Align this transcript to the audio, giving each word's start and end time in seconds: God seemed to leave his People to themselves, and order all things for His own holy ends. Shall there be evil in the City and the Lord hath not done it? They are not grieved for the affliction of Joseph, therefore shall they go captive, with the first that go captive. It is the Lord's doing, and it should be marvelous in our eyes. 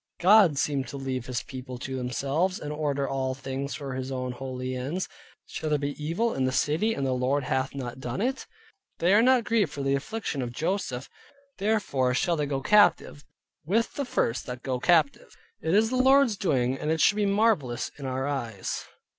God 0.19 0.57
seemed 0.57 0.87
to 0.87 0.97
leave 0.97 1.27
his 1.27 1.43
People 1.43 1.77
to 1.77 1.95
themselves, 1.95 2.57
and 2.59 2.71
order 2.73 3.07
all 3.07 3.35
things 3.35 3.75
for 3.75 3.93
His 3.93 4.11
own 4.11 4.31
holy 4.31 4.75
ends. 4.75 5.07
Shall 5.45 5.69
there 5.69 5.77
be 5.77 5.93
evil 6.03 6.33
in 6.33 6.45
the 6.45 6.51
City 6.51 6.95
and 6.95 7.05
the 7.05 7.11
Lord 7.13 7.43
hath 7.43 7.75
not 7.75 7.99
done 7.99 8.19
it? 8.19 8.47
They 8.97 9.13
are 9.13 9.21
not 9.21 9.43
grieved 9.43 9.71
for 9.71 9.83
the 9.83 9.93
affliction 9.93 10.41
of 10.41 10.51
Joseph, 10.51 11.07
therefore 11.59 12.15
shall 12.15 12.35
they 12.35 12.47
go 12.47 12.61
captive, 12.61 13.23
with 13.63 13.93
the 13.93 14.05
first 14.05 14.47
that 14.47 14.63
go 14.63 14.79
captive. 14.79 15.35
It 15.61 15.75
is 15.75 15.91
the 15.91 15.97
Lord's 15.97 16.35
doing, 16.35 16.79
and 16.79 16.89
it 16.89 16.99
should 16.99 17.15
be 17.17 17.27
marvelous 17.27 17.91
in 17.99 18.07
our 18.07 18.25
eyes. 18.25 18.85